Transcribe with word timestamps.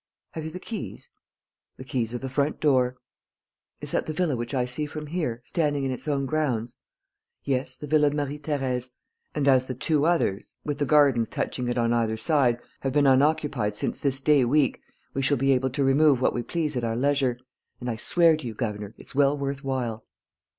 "Have 0.31 0.43
you 0.45 0.49
the 0.49 0.59
keys?" 0.59 1.09
"The 1.77 1.83
keys 1.83 2.11
of 2.11 2.21
the 2.21 2.27
front 2.27 2.59
door." 2.59 2.97
"Is 3.81 3.91
that 3.91 4.07
the 4.07 4.13
villa 4.13 4.35
which 4.35 4.51
I 4.51 4.65
see 4.65 4.87
from 4.87 5.05
here, 5.05 5.43
standing 5.45 5.83
in 5.83 5.91
its 5.91 6.07
own 6.07 6.25
grounds?" 6.25 6.75
"Yes, 7.43 7.75
the 7.75 7.85
Villa 7.85 8.09
Marie 8.09 8.39
Thérèse; 8.39 8.93
and 9.35 9.47
as 9.47 9.67
the 9.67 9.75
two 9.75 10.07
others, 10.07 10.55
with 10.65 10.79
the 10.79 10.87
gardens 10.87 11.29
touching 11.29 11.67
it 11.67 11.77
on 11.77 11.93
either 11.93 12.17
side, 12.17 12.57
have 12.79 12.93
been 12.93 13.05
unoccupied 13.05 13.75
since 13.75 13.99
this 13.99 14.19
day 14.19 14.43
week, 14.43 14.81
we 15.13 15.21
shall 15.21 15.37
be 15.37 15.51
able 15.51 15.69
to 15.69 15.83
remove 15.83 16.19
what 16.19 16.33
we 16.33 16.41
please 16.41 16.75
at 16.75 16.83
our 16.83 16.95
leisure; 16.95 17.37
and 17.79 17.87
I 17.87 17.95
swear 17.97 18.35
to 18.37 18.47
you, 18.47 18.55
governor, 18.55 18.95
it's 18.97 19.13
well 19.13 19.37
worth 19.37 19.63
while." 19.63 20.03